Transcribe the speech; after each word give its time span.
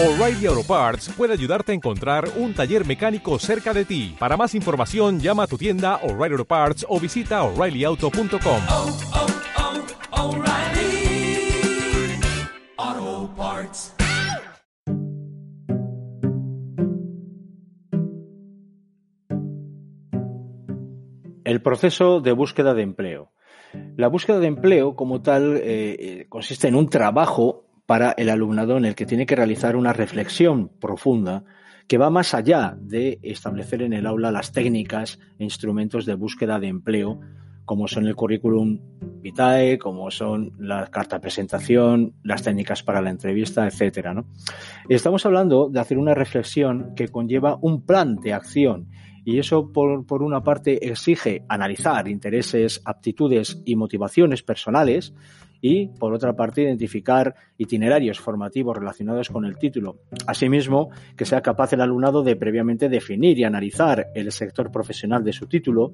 O'Reilly 0.00 0.46
Auto 0.46 0.62
Parts 0.62 1.08
puede 1.16 1.32
ayudarte 1.32 1.72
a 1.72 1.74
encontrar 1.74 2.28
un 2.36 2.54
taller 2.54 2.86
mecánico 2.86 3.36
cerca 3.40 3.74
de 3.74 3.84
ti. 3.84 4.14
Para 4.16 4.36
más 4.36 4.54
información, 4.54 5.18
llama 5.18 5.42
a 5.42 5.46
tu 5.48 5.58
tienda 5.58 5.96
O'Reilly 6.04 6.34
Auto 6.34 6.44
Parts 6.44 6.86
o 6.88 7.00
visita 7.00 7.42
oreillyauto.com. 7.42 8.60
oh, 8.70 8.96
oh, 12.86 13.30
Parts. 13.36 13.96
El 21.42 21.60
proceso 21.60 22.20
de 22.20 22.30
búsqueda 22.30 22.72
de 22.74 22.82
empleo. 22.82 23.32
La 23.96 24.06
búsqueda 24.06 24.38
de 24.38 24.46
empleo 24.46 24.94
como 24.94 25.22
tal 25.22 25.56
eh, 25.56 25.96
eh, 25.98 26.26
consiste 26.28 26.68
en 26.68 26.76
un 26.76 26.88
trabajo 26.88 27.67
para 27.88 28.12
el 28.18 28.28
alumnado 28.28 28.76
en 28.76 28.84
el 28.84 28.94
que 28.94 29.06
tiene 29.06 29.24
que 29.24 29.34
realizar 29.34 29.74
una 29.74 29.94
reflexión 29.94 30.68
profunda 30.68 31.44
que 31.86 31.96
va 31.96 32.10
más 32.10 32.34
allá 32.34 32.76
de 32.78 33.18
establecer 33.22 33.80
en 33.80 33.94
el 33.94 34.06
aula 34.06 34.30
las 34.30 34.52
técnicas 34.52 35.18
e 35.38 35.44
instrumentos 35.44 36.04
de 36.04 36.12
búsqueda 36.12 36.60
de 36.60 36.66
empleo 36.68 37.18
como 37.64 37.88
son 37.88 38.06
el 38.06 38.14
currículum 38.14 38.78
vitae, 39.22 39.78
como 39.78 40.10
son 40.10 40.52
la 40.58 40.88
carta 40.88 41.16
de 41.16 41.20
presentación, 41.20 42.12
las 42.22 42.42
técnicas 42.42 42.82
para 42.82 43.00
la 43.00 43.08
entrevista, 43.08 43.66
etcétera. 43.66 44.12
¿no? 44.12 44.26
Estamos 44.90 45.24
hablando 45.24 45.70
de 45.70 45.80
hacer 45.80 45.96
una 45.96 46.12
reflexión 46.12 46.92
que 46.94 47.08
conlleva 47.08 47.58
un 47.62 47.86
plan 47.86 48.16
de 48.16 48.34
acción 48.34 48.90
y 49.24 49.38
eso, 49.38 49.72
por, 49.72 50.04
por, 50.04 50.22
una 50.22 50.42
parte, 50.42 50.90
exige 50.90 51.44
analizar 51.48 52.06
intereses, 52.06 52.82
aptitudes 52.84 53.62
y 53.64 53.76
motivaciones 53.76 54.42
personales 54.42 55.14
y, 55.60 55.88
por 55.88 56.12
otra 56.12 56.34
parte, 56.34 56.62
identificar 56.62 57.34
itinerarios 57.56 58.20
formativos 58.20 58.76
relacionados 58.76 59.28
con 59.28 59.44
el 59.44 59.56
título. 59.58 59.98
Asimismo, 60.26 60.90
que 61.16 61.24
sea 61.24 61.40
capaz 61.40 61.72
el 61.72 61.80
alumnado 61.80 62.22
de 62.22 62.36
previamente 62.36 62.88
definir 62.88 63.38
y 63.38 63.44
analizar 63.44 64.08
el 64.14 64.30
sector 64.32 64.70
profesional 64.70 65.24
de 65.24 65.32
su 65.32 65.46
título 65.46 65.92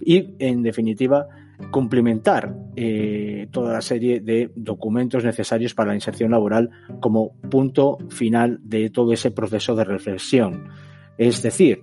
y, 0.00 0.34
en 0.38 0.62
definitiva, 0.62 1.26
cumplimentar 1.70 2.54
eh, 2.76 3.48
toda 3.50 3.72
la 3.72 3.82
serie 3.82 4.20
de 4.20 4.50
documentos 4.54 5.24
necesarios 5.24 5.74
para 5.74 5.90
la 5.90 5.94
inserción 5.94 6.30
laboral 6.30 6.70
como 7.00 7.32
punto 7.50 7.98
final 8.08 8.58
de 8.62 8.90
todo 8.90 9.12
ese 9.12 9.30
proceso 9.30 9.74
de 9.74 9.84
reflexión. 9.84 10.68
Es 11.18 11.42
decir, 11.42 11.82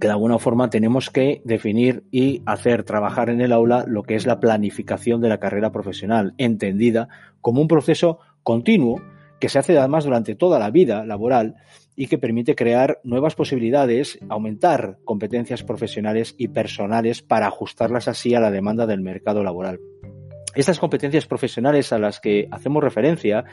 que 0.00 0.06
de 0.06 0.12
alguna 0.12 0.38
forma 0.38 0.70
tenemos 0.70 1.10
que 1.10 1.42
definir 1.44 2.04
y 2.10 2.42
hacer 2.46 2.84
trabajar 2.84 3.30
en 3.30 3.40
el 3.40 3.52
aula 3.52 3.84
lo 3.86 4.02
que 4.02 4.14
es 4.14 4.26
la 4.26 4.40
planificación 4.40 5.20
de 5.20 5.28
la 5.28 5.38
carrera 5.38 5.72
profesional, 5.72 6.34
entendida 6.38 7.08
como 7.40 7.60
un 7.60 7.68
proceso 7.68 8.18
continuo 8.42 9.00
que 9.40 9.48
se 9.48 9.58
hace 9.58 9.76
además 9.76 10.04
durante 10.04 10.34
toda 10.34 10.58
la 10.58 10.70
vida 10.70 11.04
laboral 11.04 11.56
y 11.96 12.06
que 12.06 12.18
permite 12.18 12.54
crear 12.54 13.00
nuevas 13.02 13.34
posibilidades, 13.34 14.18
aumentar 14.28 14.98
competencias 15.04 15.62
profesionales 15.62 16.34
y 16.38 16.48
personales 16.48 17.22
para 17.22 17.48
ajustarlas 17.48 18.08
así 18.08 18.34
a 18.34 18.40
la 18.40 18.50
demanda 18.50 18.86
del 18.86 19.00
mercado 19.00 19.42
laboral. 19.42 19.80
Estas 20.54 20.78
competencias 20.78 21.26
profesionales 21.26 21.92
a 21.92 21.98
las 21.98 22.20
que 22.20 22.46
hacemos 22.50 22.84
referencia 22.84 23.44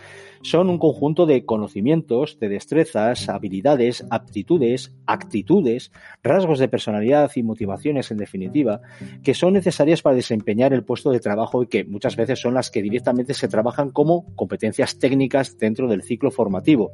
son 0.41 0.69
un 0.69 0.77
conjunto 0.77 1.25
de 1.25 1.45
conocimientos, 1.45 2.39
de 2.39 2.49
destrezas, 2.49 3.29
habilidades, 3.29 4.05
aptitudes, 4.09 4.93
actitudes, 5.05 5.91
rasgos 6.23 6.59
de 6.59 6.67
personalidad 6.67 7.31
y 7.35 7.43
motivaciones 7.43 8.11
en 8.11 8.17
definitiva, 8.17 8.81
que 9.23 9.33
son 9.33 9.53
necesarias 9.53 10.01
para 10.01 10.15
desempeñar 10.15 10.73
el 10.73 10.83
puesto 10.83 11.11
de 11.11 11.19
trabajo 11.19 11.63
y 11.63 11.67
que 11.67 11.85
muchas 11.85 12.17
veces 12.17 12.39
son 12.39 12.53
las 12.53 12.69
que 12.69 12.81
directamente 12.81 13.33
se 13.33 13.47
trabajan 13.47 13.91
como 13.91 14.35
competencias 14.35 14.99
técnicas 14.99 15.57
dentro 15.57 15.87
del 15.87 16.03
ciclo 16.03 16.31
formativo. 16.31 16.91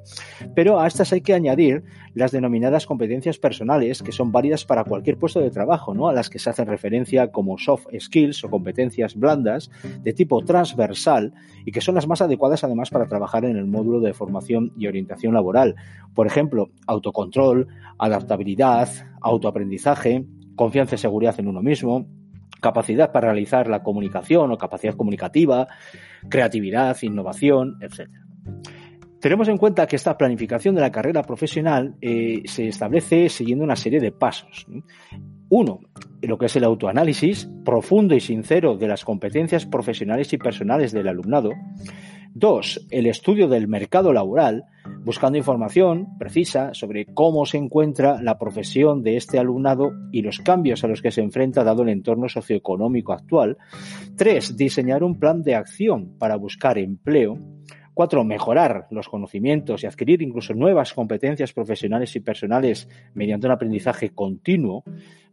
Pero 0.53 0.79
a 0.79 0.87
estas 0.87 1.13
hay 1.13 1.21
que 1.21 1.33
añadir 1.33 1.83
las 2.15 2.31
denominadas 2.31 2.85
competencias 2.85 3.37
personales 3.37 4.01
que 4.01 4.11
son 4.11 4.31
válidas 4.31 4.65
para 4.65 4.85
cualquier 4.85 5.17
puesto 5.17 5.41
de 5.41 5.51
trabajo, 5.51 5.93
¿no? 5.93 6.07
a 6.07 6.13
las 6.13 6.29
que 6.29 6.39
se 6.39 6.49
hacen 6.49 6.65
referencia 6.65 7.31
como 7.31 7.57
soft 7.57 7.87
skills 7.99 8.43
o 8.43 8.49
competencias 8.49 9.15
blandas 9.15 9.69
de 10.01 10.13
tipo 10.13 10.43
transversal 10.43 11.33
y 11.65 11.71
que 11.71 11.81
son 11.81 11.95
las 11.95 12.07
más 12.07 12.21
adecuadas 12.21 12.63
además 12.63 12.89
para 12.89 13.05
trabajar 13.05 13.45
en 13.45 13.57
el 13.57 13.67
módulo 13.67 13.99
de 13.99 14.13
formación 14.13 14.71
y 14.77 14.87
orientación 14.87 15.33
laboral. 15.33 15.75
Por 16.15 16.25
ejemplo, 16.25 16.69
autocontrol, 16.87 17.67
adaptabilidad, 17.99 18.89
autoaprendizaje, 19.21 20.25
confianza 20.55 20.95
y 20.95 20.99
seguridad 20.99 21.37
en 21.39 21.49
uno 21.49 21.61
mismo, 21.61 22.07
capacidad 22.61 23.11
para 23.11 23.27
realizar 23.27 23.67
la 23.67 23.83
comunicación 23.83 24.51
o 24.51 24.57
capacidad 24.57 24.95
comunicativa, 24.95 25.67
creatividad, 26.29 26.97
innovación, 27.01 27.77
etc. 27.81 28.09
Tenemos 29.25 29.47
en 29.47 29.57
cuenta 29.57 29.87
que 29.87 29.95
esta 29.95 30.19
planificación 30.19 30.75
de 30.75 30.81
la 30.81 30.91
carrera 30.91 31.23
profesional 31.23 31.95
eh, 31.99 32.43
se 32.45 32.67
establece 32.67 33.27
siguiendo 33.27 33.63
una 33.63 33.75
serie 33.75 33.99
de 33.99 34.11
pasos. 34.11 34.67
Uno, 35.49 35.79
lo 36.21 36.37
que 36.37 36.45
es 36.45 36.55
el 36.57 36.63
autoanálisis 36.63 37.49
profundo 37.65 38.13
y 38.13 38.19
sincero 38.19 38.77
de 38.77 38.87
las 38.87 39.03
competencias 39.03 39.65
profesionales 39.65 40.31
y 40.31 40.37
personales 40.37 40.91
del 40.91 41.07
alumnado. 41.07 41.53
Dos, 42.35 42.85
el 42.91 43.07
estudio 43.07 43.47
del 43.47 43.67
mercado 43.67 44.13
laboral, 44.13 44.65
buscando 45.03 45.39
información 45.39 46.19
precisa 46.19 46.75
sobre 46.75 47.07
cómo 47.07 47.47
se 47.47 47.57
encuentra 47.57 48.21
la 48.21 48.37
profesión 48.37 49.01
de 49.01 49.17
este 49.17 49.39
alumnado 49.39 49.91
y 50.11 50.21
los 50.21 50.37
cambios 50.37 50.83
a 50.83 50.87
los 50.87 51.01
que 51.01 51.09
se 51.09 51.21
enfrenta 51.21 51.63
dado 51.63 51.81
el 51.81 51.89
entorno 51.89 52.29
socioeconómico 52.29 53.11
actual. 53.11 53.57
Tres, 54.15 54.55
diseñar 54.55 55.03
un 55.03 55.17
plan 55.17 55.41
de 55.41 55.55
acción 55.55 56.15
para 56.19 56.35
buscar 56.35 56.77
empleo. 56.77 57.39
Cuatro, 57.95 58.25
mejorar 58.25 58.87
los 58.91 59.07
conocimientos 59.07 59.81
y 59.81 59.87
adquirir 59.87 60.21
incluso 60.21 60.53
nuevas 60.53 60.93
competencias 60.93 61.53
profesionales 61.53 62.13
y 62.17 62.19
personales 62.19 62.89
mediante 63.13 63.47
un 63.47 63.53
aprendizaje 63.53 64.09
continuo 64.09 64.83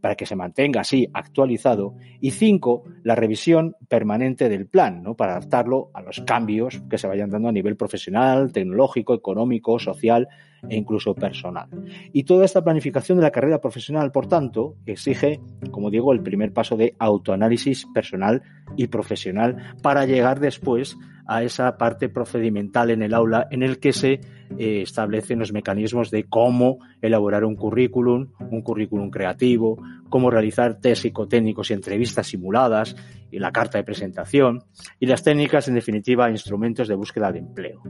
para 0.00 0.14
que 0.14 0.26
se 0.26 0.36
mantenga 0.36 0.82
así 0.82 1.08
actualizado. 1.12 1.96
Y 2.20 2.30
cinco, 2.30 2.84
la 3.02 3.16
revisión 3.16 3.74
permanente 3.88 4.48
del 4.48 4.68
plan, 4.68 5.02
¿no? 5.02 5.16
para 5.16 5.32
adaptarlo 5.32 5.90
a 5.92 6.02
los 6.02 6.20
cambios 6.20 6.80
que 6.88 6.98
se 6.98 7.08
vayan 7.08 7.30
dando 7.30 7.48
a 7.48 7.52
nivel 7.52 7.76
profesional, 7.76 8.52
tecnológico, 8.52 9.12
económico, 9.12 9.80
social 9.80 10.28
e 10.68 10.76
incluso 10.76 11.16
personal. 11.16 11.68
Y 12.12 12.22
toda 12.22 12.44
esta 12.44 12.62
planificación 12.62 13.18
de 13.18 13.24
la 13.24 13.32
carrera 13.32 13.60
profesional, 13.60 14.12
por 14.12 14.28
tanto, 14.28 14.76
exige, 14.86 15.40
como 15.72 15.90
digo, 15.90 16.12
el 16.12 16.22
primer 16.22 16.52
paso 16.52 16.76
de 16.76 16.94
autoanálisis 17.00 17.86
personal 17.92 18.40
y 18.76 18.86
profesional 18.86 19.74
para 19.82 20.06
llegar 20.06 20.38
después 20.38 20.96
a 21.26 21.42
esa 21.42 21.76
parte 21.76 22.08
procedimental 22.08 22.90
en 22.90 23.02
el 23.02 23.14
aula 23.14 23.46
en 23.50 23.62
el 23.62 23.78
que 23.78 23.92
se 23.92 24.20
eh, 24.58 24.82
establecen 24.82 25.38
los 25.38 25.52
mecanismos 25.52 26.10
de 26.10 26.24
cómo 26.24 26.78
elaborar 27.00 27.44
un 27.44 27.56
currículum, 27.56 28.28
un 28.38 28.62
currículum 28.62 29.10
creativo, 29.10 29.82
cómo 30.08 30.30
realizar 30.30 30.80
test 30.80 31.02
psicotécnicos 31.02 31.70
y 31.70 31.74
entrevistas 31.74 32.26
simuladas 32.26 32.96
y 33.30 33.38
la 33.38 33.52
carta 33.52 33.78
de 33.78 33.84
presentación 33.84 34.62
y 35.00 35.06
las 35.06 35.22
técnicas, 35.22 35.68
en 35.68 35.74
definitiva, 35.74 36.30
instrumentos 36.30 36.88
de 36.88 36.94
búsqueda 36.94 37.32
de 37.32 37.38
empleo. 37.38 37.82